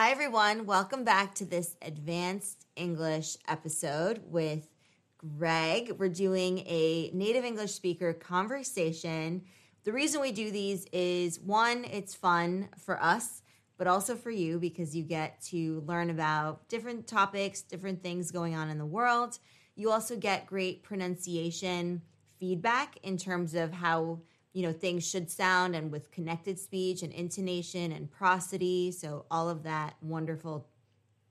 [0.00, 0.64] Hi, everyone.
[0.64, 4.68] Welcome back to this advanced English episode with
[5.16, 5.90] Greg.
[5.98, 9.42] We're doing a native English speaker conversation.
[9.82, 13.42] The reason we do these is one, it's fun for us,
[13.76, 18.54] but also for you because you get to learn about different topics, different things going
[18.54, 19.40] on in the world.
[19.74, 22.02] You also get great pronunciation
[22.38, 24.20] feedback in terms of how
[24.52, 29.48] you know things should sound and with connected speech and intonation and prosody so all
[29.48, 30.66] of that wonderful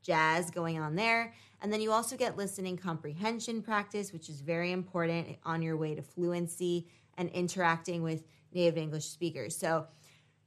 [0.07, 1.33] jazz going on there.
[1.61, 5.95] And then you also get listening comprehension practice which is very important on your way
[5.95, 9.55] to fluency and interacting with native english speakers.
[9.55, 9.87] So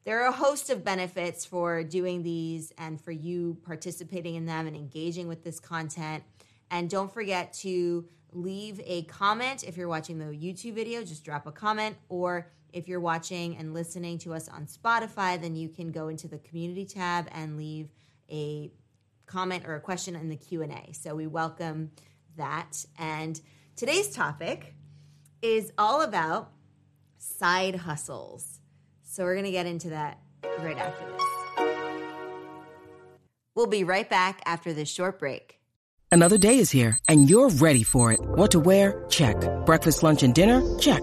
[0.04, 4.66] there are a host of benefits for doing these and for you participating in them
[4.66, 6.24] and engaging with this content.
[6.70, 9.62] And don't forget to leave a comment.
[9.64, 13.74] If you're watching the youtube video just drop a comment or if you're watching and
[13.74, 17.88] listening to us on Spotify, then you can go into the community tab and leave
[18.30, 18.70] a
[19.26, 20.92] comment or a question in the Q&A.
[20.92, 21.92] So we welcome
[22.36, 22.84] that.
[22.98, 23.40] And
[23.76, 24.74] today's topic
[25.42, 26.50] is all about
[27.18, 28.60] side hustles.
[29.02, 30.18] So we're going to get into that
[30.58, 31.22] right after this.
[33.54, 35.60] We'll be right back after this short break.
[36.12, 38.20] Another day is here and you're ready for it.
[38.20, 39.04] What to wear?
[39.08, 39.36] Check.
[39.64, 40.62] Breakfast, lunch, and dinner?
[40.78, 41.02] Check.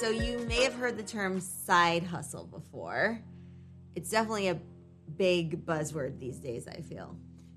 [0.00, 3.18] So you may have heard the term side hustle before.
[3.96, 4.60] It's definitely a
[5.16, 7.16] big buzzword these days, I feel.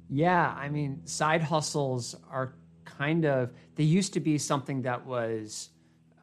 [0.09, 5.69] Yeah, I mean, side hustles are kind of, they used to be something that was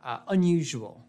[0.05, 1.07] uh, unusual.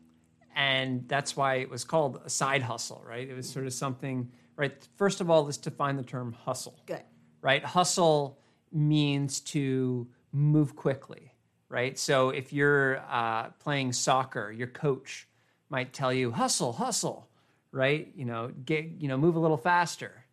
[0.55, 3.27] And that's why it was called a side hustle, right?
[3.27, 4.87] It was sort of something, right?
[4.95, 6.79] First of all, let's define the term hustle.
[6.85, 7.01] Good.
[7.41, 7.65] Right?
[7.65, 8.37] Hustle
[8.71, 11.28] means to move quickly,
[11.69, 11.97] right?
[11.97, 15.27] So if you're uh, playing soccer, your coach
[15.69, 17.27] might tell you, hustle, hustle,
[17.71, 18.11] right?
[18.15, 20.25] You know, get, you know, move a little faster.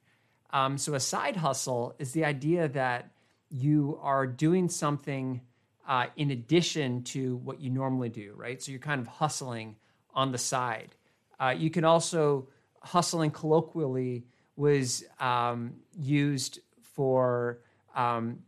[0.51, 3.11] Um, so a side hustle is the idea that
[3.51, 5.43] you are doing something
[5.87, 8.61] uh, in addition to what you normally do, right?
[8.63, 9.77] So you're kind of hustling
[10.15, 10.95] on the side.
[11.39, 12.49] Uh, you can also
[12.81, 14.25] hustling colloquially
[14.57, 17.59] was um, used for
[17.95, 18.39] um,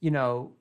[0.00, 0.52] you know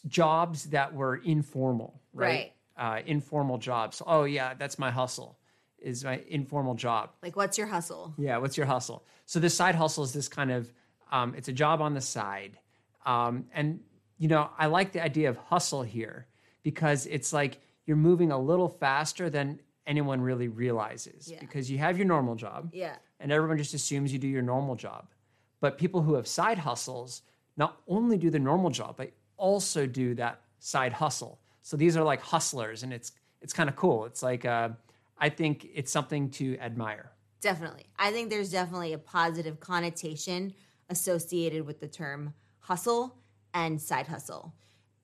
[0.00, 2.52] jobs that were informal, right?
[2.76, 4.02] Uh, informal jobs.
[4.06, 5.38] Oh yeah, that's my hustle.
[5.78, 7.10] Is my informal job.
[7.22, 8.14] Like, what's your hustle?
[8.16, 9.04] Yeah, what's your hustle?
[9.26, 10.72] So this side hustle is this kind of
[11.10, 12.58] um, it's a job on the side,
[13.04, 13.80] um, and
[14.18, 16.26] you know I like the idea of hustle here
[16.62, 21.40] because it's like you're moving a little faster than anyone really realizes Yeah.
[21.40, 22.94] because you have your normal job, Yeah.
[23.18, 25.08] and everyone just assumes you do your normal job.
[25.60, 27.22] But people who have side hustles
[27.56, 29.10] not only do the normal job, but
[29.42, 31.40] also do that side hustle.
[31.62, 34.06] So these are like hustlers, and it's it's kind of cool.
[34.06, 34.70] It's like uh,
[35.18, 37.10] I think it's something to admire.
[37.40, 37.86] Definitely.
[37.98, 40.54] I think there's definitely a positive connotation
[40.88, 43.16] associated with the term hustle
[43.52, 44.54] and side hustle,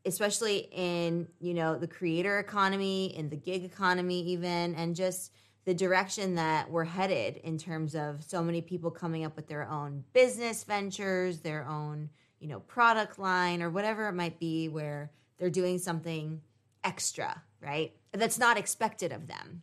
[0.05, 5.33] especially in, you know, the creator economy, in the gig economy even, and just
[5.65, 9.69] the direction that we're headed in terms of so many people coming up with their
[9.69, 12.09] own business ventures, their own,
[12.41, 16.41] you know, product line or whatever it might be where they're doing something
[16.85, 17.93] extra, right?
[18.13, 19.63] That's not expected of them.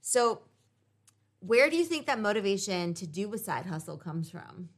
[0.00, 0.42] So,
[1.40, 4.68] where do you think that motivation to do a side hustle comes from?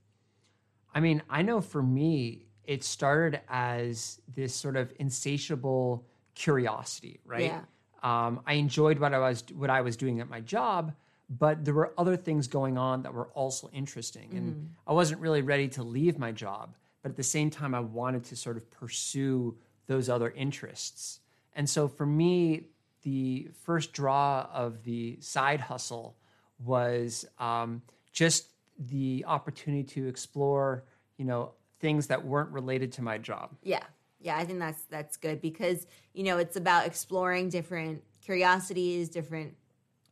[0.94, 7.44] I mean, I know for me, it started as this sort of insatiable curiosity, right?
[7.44, 7.60] Yeah.
[8.02, 10.92] Um, I enjoyed what I was what I was doing at my job,
[11.28, 15.42] but there were other things going on that were also interesting, and I wasn't really
[15.42, 16.74] ready to leave my job.
[17.02, 19.56] But at the same time, I wanted to sort of pursue
[19.86, 21.20] those other interests.
[21.54, 22.68] And so for me,
[23.02, 26.16] the first draw of the side hustle
[26.64, 27.82] was um,
[28.12, 28.46] just
[28.78, 30.84] the opportunity to explore,
[31.16, 33.50] you know, things that weren't related to my job.
[33.62, 33.82] Yeah.
[34.20, 35.84] Yeah, I think that's that's good because,
[36.14, 39.56] you know, it's about exploring different curiosities, different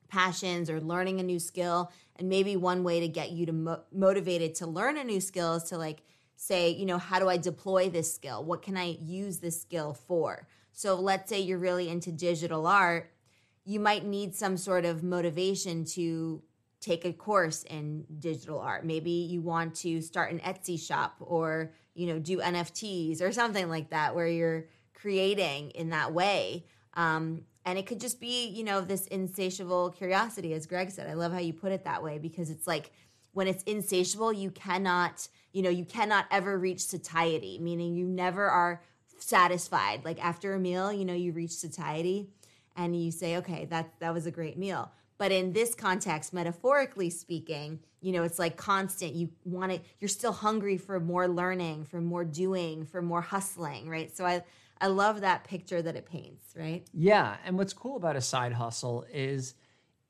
[0.08, 3.82] passions or learning a new skill and maybe one way to get you to mo-
[3.92, 6.02] motivated to learn a new skill is to like
[6.40, 8.42] say, you know, how do I deploy this skill?
[8.42, 10.48] What can I use this skill for?
[10.72, 13.12] So let's say you're really into digital art,
[13.66, 16.42] you might need some sort of motivation to
[16.80, 18.86] take a course in digital art.
[18.86, 23.68] Maybe you want to start an Etsy shop or, you know, do NFTs or something
[23.68, 24.64] like that where you're
[24.94, 26.64] creating in that way.
[26.94, 31.06] Um, and it could just be, you know, this insatiable curiosity, as Greg said.
[31.06, 32.92] I love how you put it that way because it's like
[33.32, 38.48] when it's insatiable, you cannot, you know, you cannot ever reach satiety, meaning you never
[38.48, 38.82] are
[39.18, 40.04] satisfied.
[40.04, 42.28] Like after a meal, you know, you reach satiety
[42.76, 44.92] and you say, okay, that that was a great meal.
[45.18, 49.14] But in this context, metaphorically speaking, you know, it's like constant.
[49.14, 53.90] You want to, you're still hungry for more learning, for more doing, for more hustling,
[53.90, 54.16] right?
[54.16, 54.42] So I,
[54.80, 56.86] I love that picture that it paints, right?
[56.94, 57.36] Yeah.
[57.44, 59.54] And what's cool about a side hustle is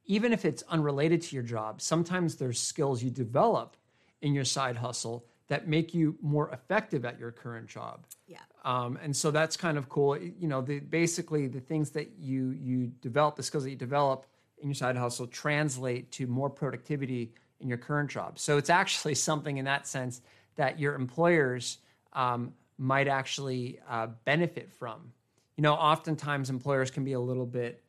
[0.05, 3.77] even if it's unrelated to your job, sometimes there's skills you develop
[4.23, 8.07] in your side hustle that make you more effective at your current job.
[8.29, 8.39] Yeah.
[8.65, 10.17] Um, and so that's kind of cool.
[10.17, 14.27] You know, the, basically the things that you you develop, the skills that you develop
[14.63, 18.39] in your side hustle, translate to more productivity in your current job.
[18.39, 20.23] So it's actually something in that sense
[20.55, 21.79] that your employers
[22.13, 25.13] um, might actually uh, benefit from.
[25.57, 27.83] You know, oftentimes employers can be a little bit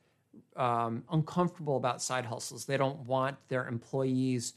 [0.56, 2.66] um, uncomfortable about side hustles.
[2.66, 4.54] They don't want their employees,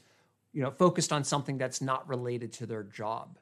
[0.55, 3.37] you know, focused on something that's not related to their job.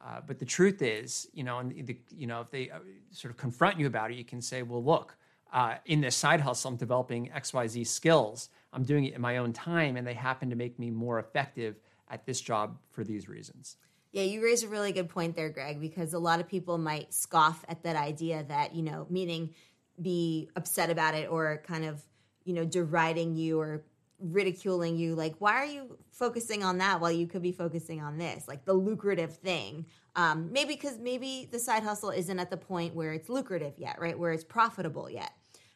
[0.00, 2.78] Uh, but the truth is, you know, and the, you know, if they uh,
[3.10, 5.16] sort of confront you about it, you can say, well, look,
[5.52, 8.48] uh, in this side hustle, I'm developing XYZ skills.
[8.72, 11.80] I'm doing it in my own time, and they happen to make me more effective
[12.08, 13.76] at this job for these reasons.
[14.12, 17.12] Yeah, you raise a really good point there, Greg, because a lot of people might
[17.12, 19.54] scoff at that idea that, you know, meaning
[20.00, 22.02] be upset about it or kind of,
[22.44, 23.82] you know, deriding you or
[24.22, 28.18] ridiculing you like why are you focusing on that while you could be focusing on
[28.18, 28.46] this?
[28.46, 29.86] Like the lucrative thing.
[30.14, 34.00] Um, maybe because maybe the side hustle isn't at the point where it's lucrative yet
[34.00, 34.18] right?
[34.18, 35.32] Where it's profitable yet.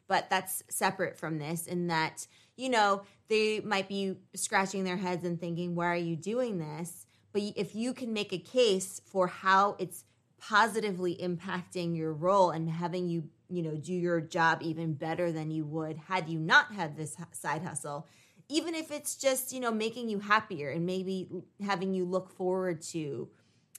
[0.08, 2.26] But that's separate from this in that
[2.56, 7.06] you know they might be scratching their heads and thinking why are you doing this?
[7.32, 10.04] But if you can make a case for how it's
[10.38, 15.50] positively impacting your role and having you you know do your job even better than
[15.50, 18.06] you would had you not had this side hustle
[18.48, 21.28] even if it's just you know making you happier and maybe
[21.64, 23.28] having you look forward to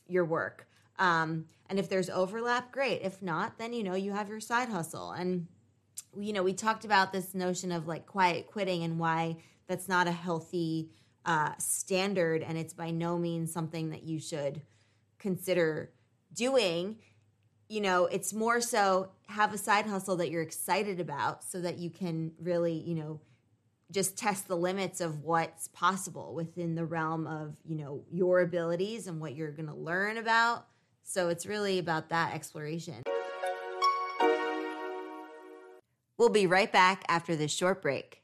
[0.07, 0.67] your work.
[0.99, 3.01] Um, and if there's overlap great.
[3.01, 5.11] If not then you know you have your side hustle.
[5.11, 5.47] And
[6.17, 9.37] you know we talked about this notion of like quiet quitting and why
[9.67, 10.91] that's not a healthy
[11.25, 14.61] uh, standard and it's by no means something that you should
[15.19, 15.91] consider
[16.33, 16.97] doing.
[17.69, 21.77] You know it's more so have a side hustle that you're excited about so that
[21.77, 23.19] you can really you know
[23.91, 29.07] just test the limits of what's possible within the realm of you know your abilities
[29.07, 30.67] and what you're going to learn about.
[31.03, 33.03] So it's really about that exploration.
[36.17, 38.21] We'll be right back after this short break